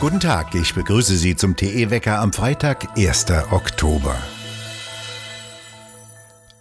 [0.00, 3.26] Guten Tag, ich begrüße Sie zum TE-Wecker am Freitag, 1.
[3.50, 4.16] Oktober.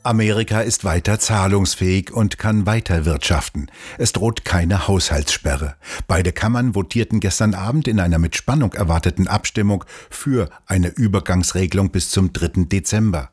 [0.03, 3.71] Amerika ist weiter zahlungsfähig und kann weiter wirtschaften.
[3.97, 5.75] Es droht keine Haushaltssperre.
[6.07, 12.09] Beide Kammern votierten gestern Abend in einer mit Spannung erwarteten Abstimmung für eine Übergangsregelung bis
[12.09, 12.65] zum 3.
[12.65, 13.29] Dezember.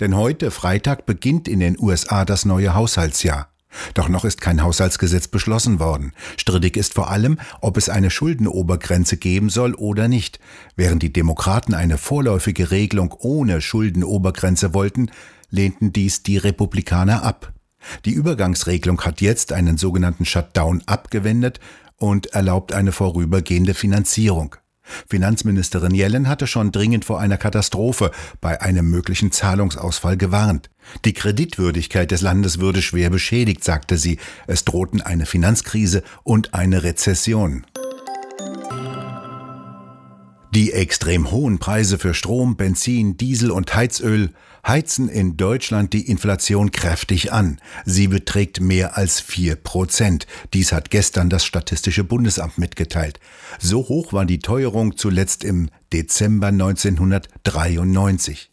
[0.00, 3.48] Denn heute, Freitag, beginnt in den USA das neue Haushaltsjahr.
[3.94, 6.12] Doch noch ist kein Haushaltsgesetz beschlossen worden.
[6.36, 10.40] Strittig ist vor allem, ob es eine Schuldenobergrenze geben soll oder nicht.
[10.76, 15.10] Während die Demokraten eine vorläufige Regelung ohne Schuldenobergrenze wollten,
[15.50, 17.52] lehnten dies die Republikaner ab.
[18.04, 21.60] Die Übergangsregelung hat jetzt einen sogenannten Shutdown abgewendet
[21.96, 24.56] und erlaubt eine vorübergehende Finanzierung.
[25.08, 28.10] Finanzministerin Yellen hatte schon dringend vor einer Katastrophe
[28.40, 30.70] bei einem möglichen Zahlungsausfall gewarnt.
[31.04, 34.18] Die Kreditwürdigkeit des Landes würde schwer beschädigt, sagte sie.
[34.46, 37.66] Es drohten eine Finanzkrise und eine Rezession.
[40.54, 44.32] Die extrem hohen Preise für Strom, Benzin, Diesel und Heizöl
[44.66, 47.60] heizen in Deutschland die Inflation kräftig an.
[47.84, 50.26] Sie beträgt mehr als vier Prozent.
[50.54, 53.20] Dies hat gestern das Statistische Bundesamt mitgeteilt.
[53.58, 58.50] So hoch war die Teuerung zuletzt im Dezember 1993.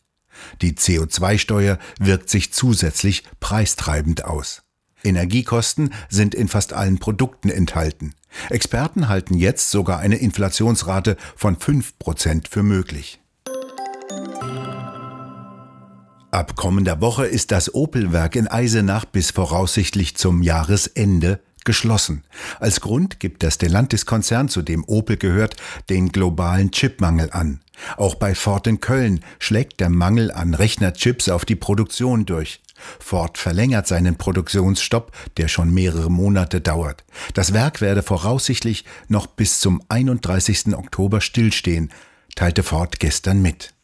[0.61, 4.64] Die CO2-Steuer wirkt sich zusätzlich preistreibend aus.
[5.05, 8.13] Energiekosten sind in fast allen Produkten enthalten.
[8.49, 13.19] Experten halten jetzt sogar eine Inflationsrate von 5% für möglich.
[16.31, 22.23] Ab kommender Woche ist das Opelwerk in Eisenach bis voraussichtlich zum Jahresende geschlossen.
[22.59, 25.55] Als Grund gibt der Stellantis-Konzern, zu dem Opel gehört,
[25.89, 27.61] den globalen Chipmangel an.
[27.97, 32.61] Auch bei Ford in Köln schlägt der Mangel an Rechnerchips auf die Produktion durch.
[32.99, 37.03] Ford verlängert seinen Produktionsstopp, der schon mehrere Monate dauert.
[37.33, 40.75] Das Werk werde voraussichtlich noch bis zum 31.
[40.75, 41.91] Oktober stillstehen,
[42.35, 43.74] teilte Ford gestern mit.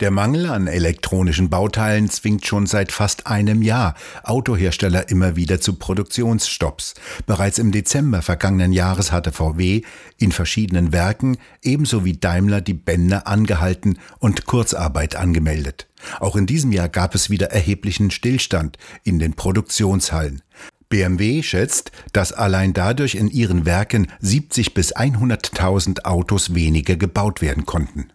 [0.00, 5.72] Der Mangel an elektronischen Bauteilen zwingt schon seit fast einem Jahr Autohersteller immer wieder zu
[5.72, 6.94] Produktionsstopps.
[7.26, 9.82] Bereits im Dezember vergangenen Jahres hatte VW
[10.16, 15.88] in verschiedenen Werken ebenso wie Daimler die Bänder angehalten und Kurzarbeit angemeldet.
[16.20, 20.42] Auch in diesem Jahr gab es wieder erheblichen Stillstand in den Produktionshallen.
[20.88, 27.66] BMW schätzt, dass allein dadurch in ihren Werken 70 bis 100.000 Autos weniger gebaut werden
[27.66, 28.12] konnten.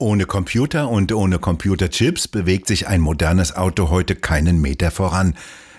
[0.00, 5.34] Ohne Computer und ohne Computerchips bewegt sich ein modernes Auto heute keinen Meter voran.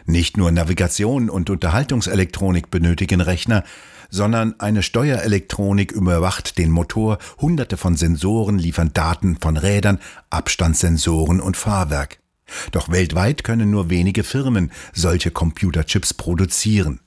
[0.06, 3.66] Nicht nur Navigation und Unterhaltungselektronik benötigen Rechner,
[4.10, 10.00] sondern eine Steuerelektronik überwacht den Motor, hunderte von Sensoren liefern Daten von Rädern,
[10.30, 12.20] Abstandssensoren und Fahrwerk.
[12.72, 17.02] Doch weltweit können nur wenige Firmen solche Computerchips produzieren.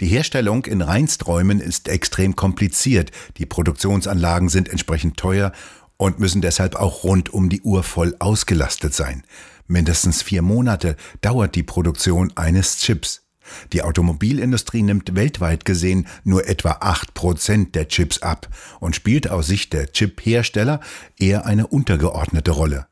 [0.00, 5.52] Die Herstellung in Reinsträumen ist extrem kompliziert, die Produktionsanlagen sind entsprechend teuer
[5.98, 9.24] und müssen deshalb auch rund um die Uhr voll ausgelastet sein.
[9.66, 13.26] Mindestens vier Monate dauert die Produktion eines Chips.
[13.72, 18.48] Die Automobilindustrie nimmt weltweit gesehen nur etwa acht Prozent der Chips ab
[18.80, 20.80] und spielt aus Sicht der Chip-Hersteller
[21.18, 22.86] eher eine untergeordnete Rolle.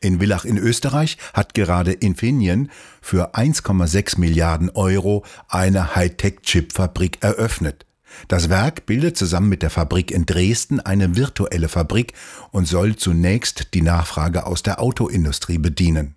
[0.00, 2.70] In Villach in Österreich hat gerade Infineon
[3.02, 7.86] für 1,6 Milliarden Euro eine Hightech-Chip-Fabrik eröffnet.
[8.28, 12.12] Das Werk bildet zusammen mit der Fabrik in Dresden eine virtuelle Fabrik
[12.50, 16.14] und soll zunächst die Nachfrage aus der Autoindustrie bedienen.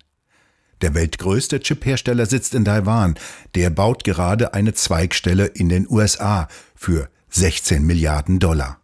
[0.82, 3.14] Der weltgrößte Chiphersteller sitzt in Taiwan.
[3.54, 8.80] Der baut gerade eine Zweigstelle in den USA für 16 Milliarden Dollar.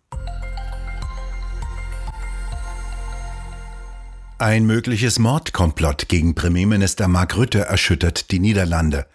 [4.38, 9.06] Ein mögliches Mordkomplott gegen Premierminister Mark Rutte erschüttert die Niederlande.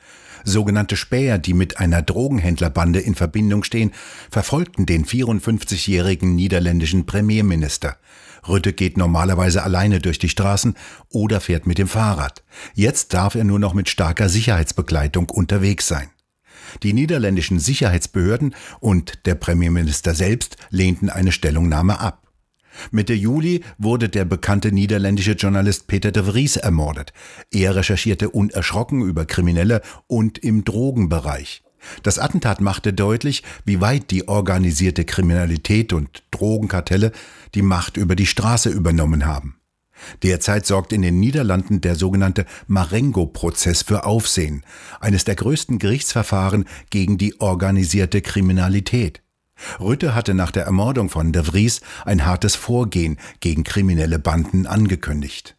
[0.45, 3.91] Sogenannte Späher, die mit einer Drogenhändlerbande in Verbindung stehen,
[4.29, 7.97] verfolgten den 54-jährigen niederländischen Premierminister.
[8.47, 10.75] Rütte geht normalerweise alleine durch die Straßen
[11.09, 12.43] oder fährt mit dem Fahrrad.
[12.75, 16.09] Jetzt darf er nur noch mit starker Sicherheitsbegleitung unterwegs sein.
[16.83, 22.24] Die niederländischen Sicherheitsbehörden und der Premierminister selbst lehnten eine Stellungnahme ab.
[22.91, 27.13] Mitte Juli wurde der bekannte niederländische Journalist Peter de Vries ermordet.
[27.51, 31.63] Er recherchierte unerschrocken über Kriminelle und im Drogenbereich.
[32.03, 37.11] Das Attentat machte deutlich, wie weit die organisierte Kriminalität und Drogenkartelle
[37.53, 39.59] die Macht über die Straße übernommen haben.
[40.23, 44.63] Derzeit sorgt in den Niederlanden der sogenannte Marengo-Prozess für Aufsehen,
[44.99, 49.21] eines der größten Gerichtsverfahren gegen die organisierte Kriminalität.
[49.79, 55.55] Rütte hatte nach der Ermordung von de Vries ein hartes Vorgehen gegen kriminelle Banden angekündigt.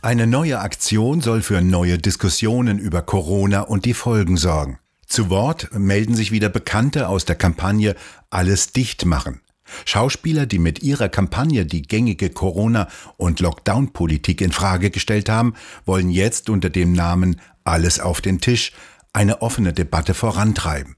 [0.00, 4.78] Eine neue Aktion soll für neue Diskussionen über Corona und die Folgen sorgen.
[5.06, 7.96] Zu Wort melden sich wieder Bekannte aus der Kampagne
[8.30, 9.40] Alles dicht machen.
[9.84, 15.54] Schauspieler, die mit ihrer Kampagne die gängige Corona- und Lockdown-Politik in Frage gestellt haben,
[15.84, 18.72] wollen jetzt unter dem Namen Alles auf den Tisch
[19.12, 20.96] eine offene Debatte vorantreiben.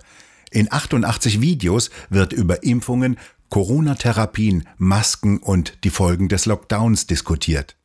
[0.51, 3.19] In 88 Videos wird über Impfungen,
[3.49, 7.80] Corona-Therapien, Masken und die Folgen des Lockdowns diskutiert.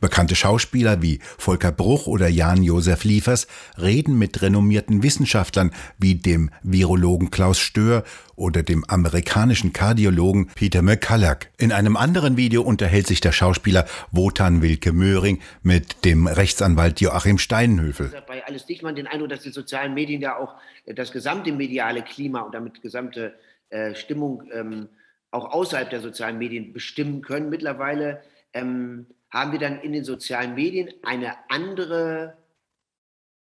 [0.00, 3.46] Bekannte Schauspieler wie Volker Bruch oder Jan-Josef Liefers
[3.80, 8.04] reden mit renommierten Wissenschaftlern wie dem Virologen Klaus Stör
[8.36, 11.40] oder dem amerikanischen Kardiologen Peter McCulloch.
[11.58, 17.38] In einem anderen Video unterhält sich der Schauspieler Wotan Wilke Möhring mit dem Rechtsanwalt Joachim
[17.38, 18.12] Steinhöfel.
[18.26, 20.54] Bei alles dicht man den Eindruck, dass die sozialen Medien ja auch
[20.86, 23.34] das gesamte mediale Klima und damit gesamte
[23.70, 24.88] äh, Stimmung ähm,
[25.30, 27.50] auch außerhalb der sozialen Medien bestimmen können.
[27.50, 28.22] Mittlerweile
[28.52, 32.36] ähm, haben wir dann in den sozialen Medien eine andere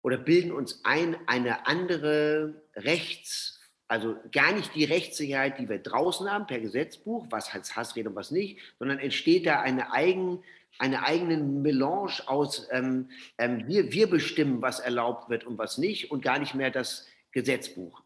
[0.02, 6.30] oder bilden uns ein, eine andere Rechts, also gar nicht die Rechtssicherheit, die wir draußen
[6.30, 10.42] haben per Gesetzbuch, was heißt Hassrede und was nicht, sondern entsteht da eine, eigen,
[10.78, 16.10] eine eigene Melange aus, ähm, ähm, wir, wir bestimmen, was erlaubt wird und was nicht
[16.10, 18.01] und gar nicht mehr das Gesetzbuch.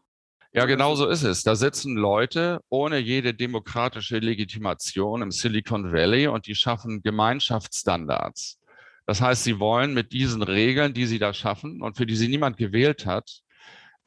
[0.57, 1.43] Ja, genau so ist es.
[1.43, 8.59] Da sitzen Leute ohne jede demokratische Legitimation im Silicon Valley und die schaffen Gemeinschaftsstandards.
[9.05, 12.27] Das heißt, sie wollen mit diesen Regeln, die sie da schaffen und für die sie
[12.27, 13.41] niemand gewählt hat,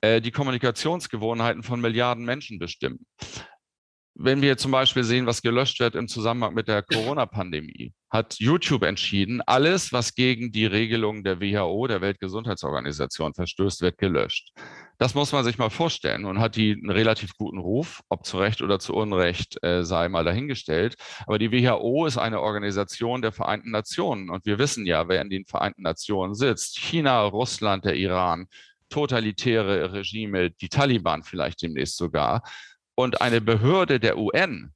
[0.00, 3.06] äh, die Kommunikationsgewohnheiten von Milliarden Menschen bestimmen.
[4.16, 8.82] Wenn wir zum Beispiel sehen, was gelöscht wird im Zusammenhang mit der Corona-Pandemie, hat YouTube
[8.82, 14.52] entschieden, alles, was gegen die Regelungen der WHO, der Weltgesundheitsorganisation, verstößt, wird gelöscht.
[15.00, 18.36] Das muss man sich mal vorstellen und hat die einen relativ guten Ruf, ob zu
[18.36, 20.96] Recht oder zu Unrecht äh, sei mal dahingestellt.
[21.26, 25.30] Aber die WHO ist eine Organisation der Vereinten Nationen und wir wissen ja, wer in
[25.30, 26.78] den Vereinten Nationen sitzt.
[26.78, 28.46] China, Russland, der Iran,
[28.90, 32.42] totalitäre Regime, die Taliban vielleicht demnächst sogar.
[32.94, 34.74] Und eine Behörde der UN,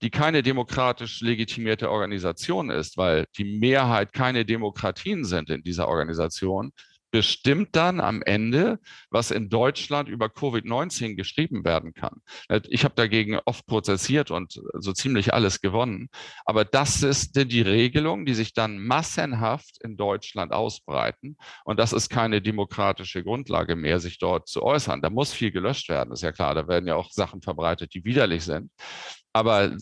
[0.00, 6.72] die keine demokratisch legitimierte Organisation ist, weil die Mehrheit keine Demokratien sind in dieser Organisation,
[7.10, 8.78] bestimmt dann am Ende,
[9.10, 12.20] was in Deutschland über Covid-19 geschrieben werden kann.
[12.68, 16.08] Ich habe dagegen oft prozessiert und so ziemlich alles gewonnen.
[16.44, 21.36] Aber das ist die Regelung, die sich dann massenhaft in Deutschland ausbreiten.
[21.64, 25.02] Und das ist keine demokratische Grundlage mehr, sich dort zu äußern.
[25.02, 26.54] Da muss viel gelöscht werden, ist ja klar.
[26.54, 28.70] Da werden ja auch Sachen verbreitet, die widerlich sind.
[29.32, 29.76] Aber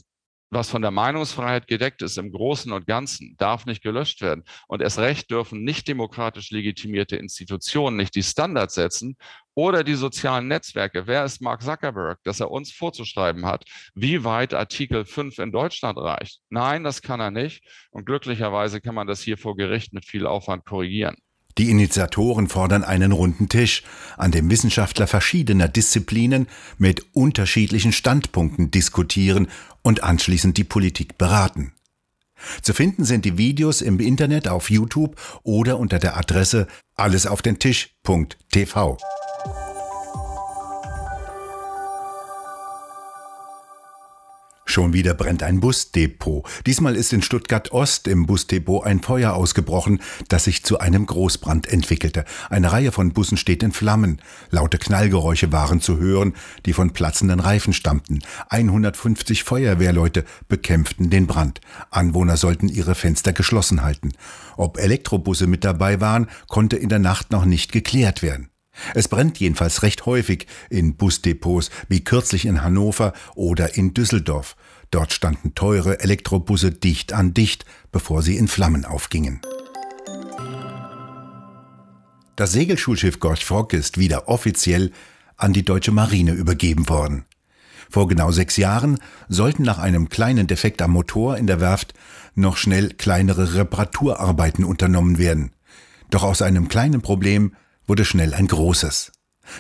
[0.51, 4.45] was von der Meinungsfreiheit gedeckt ist im Großen und Ganzen, darf nicht gelöscht werden.
[4.69, 9.17] Und erst recht dürfen nicht demokratisch legitimierte Institutionen nicht die Standards setzen
[9.55, 11.07] oder die sozialen Netzwerke.
[11.07, 13.65] Wer ist Mark Zuckerberg, dass er uns vorzuschreiben hat,
[13.95, 16.41] wie weit Artikel 5 in Deutschland reicht?
[16.51, 17.65] Nein, das kann er nicht.
[17.91, 21.17] Und glücklicherweise kann man das hier vor Gericht mit viel Aufwand korrigieren.
[21.59, 23.83] Die Initiatoren fordern einen runden Tisch,
[24.19, 29.49] an dem Wissenschaftler verschiedener Disziplinen mit unterschiedlichen Standpunkten diskutieren
[29.83, 31.73] und anschließend die Politik beraten.
[32.61, 38.99] Zu finden sind die Videos im Internet auf YouTube oder unter der Adresse allesaufdentisch.tv.
[44.77, 46.47] Schon wieder brennt ein Busdepot.
[46.67, 51.67] Diesmal ist in Stuttgart Ost im Busdepot ein Feuer ausgebrochen, das sich zu einem Großbrand
[51.67, 52.27] entwickelte.
[52.51, 54.21] Eine Reihe von Bussen steht in Flammen.
[54.51, 56.35] Laute Knallgeräusche waren zu hören,
[56.67, 58.19] die von platzenden Reifen stammten.
[58.51, 61.63] 150 Feuerwehrleute bekämpften den Brand.
[61.89, 64.13] Anwohner sollten ihre Fenster geschlossen halten.
[64.59, 68.51] Ob Elektrobusse mit dabei waren, konnte in der Nacht noch nicht geklärt werden.
[68.95, 74.57] Es brennt jedenfalls recht häufig in Busdepots, wie kürzlich in Hannover oder in Düsseldorf.
[74.91, 79.41] Dort standen teure Elektrobusse dicht an dicht, bevor sie in Flammen aufgingen.
[82.37, 84.93] Das Segelschulschiff Gorch Frock ist wieder offiziell
[85.37, 87.25] an die deutsche Marine übergeben worden.
[87.91, 91.95] Vor genau sechs Jahren sollten nach einem kleinen Defekt am Motor in der Werft
[92.35, 95.53] noch schnell kleinere Reparaturarbeiten unternommen werden.
[96.11, 97.55] Doch aus einem kleinen Problem
[97.87, 99.13] wurde schnell ein großes.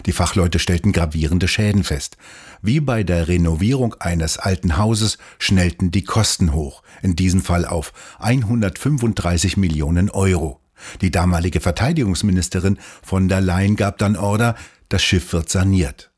[0.06, 2.16] Die Fachleute stellten gravierende Schäden fest.
[2.62, 7.92] Wie bei der Renovierung eines alten Hauses schnellten die Kosten hoch, in diesem Fall auf
[8.18, 10.60] 135 Millionen Euro.
[11.00, 14.56] Die damalige Verteidigungsministerin von der Leyen gab dann Order,
[14.88, 16.10] das Schiff wird saniert.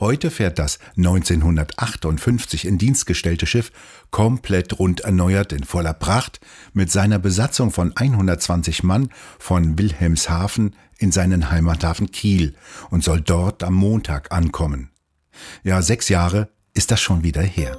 [0.00, 3.72] Heute fährt das 1958 in Dienst gestellte Schiff
[4.10, 6.40] komplett rund erneuert in voller Pracht
[6.72, 12.54] mit seiner Besatzung von 120 Mann von Wilhelmshaven in seinen Heimathafen Kiel
[12.90, 14.90] und soll dort am Montag ankommen.
[15.62, 17.78] Ja, sechs Jahre ist das schon wieder her.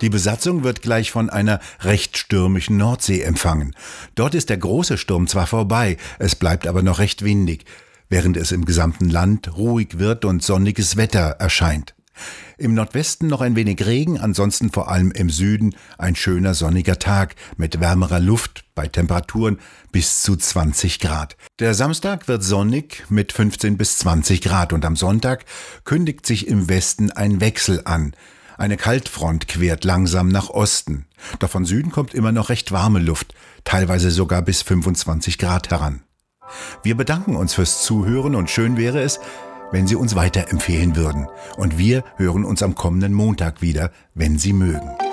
[0.00, 3.74] Die Besatzung wird gleich von einer recht stürmischen Nordsee empfangen.
[4.14, 7.64] Dort ist der große Sturm zwar vorbei, es bleibt aber noch recht windig,
[8.08, 11.94] während es im gesamten Land ruhig wird und sonniges Wetter erscheint.
[12.56, 17.36] Im Nordwesten noch ein wenig Regen, ansonsten vor allem im Süden ein schöner sonniger Tag
[17.56, 19.60] mit wärmerer Luft bei Temperaturen
[19.92, 21.36] bis zu 20 Grad.
[21.60, 25.44] Der Samstag wird sonnig mit 15 bis 20 Grad und am Sonntag
[25.84, 28.14] kündigt sich im Westen ein Wechsel an.
[28.56, 31.06] Eine Kaltfront quert langsam nach Osten.
[31.38, 36.02] Doch von Süden kommt immer noch recht warme Luft, teilweise sogar bis 25 Grad heran.
[36.82, 39.20] Wir bedanken uns fürs Zuhören und schön wäre es,
[39.72, 41.28] wenn Sie uns weiterempfehlen würden.
[41.56, 45.07] Und wir hören uns am kommenden Montag wieder, wenn Sie mögen.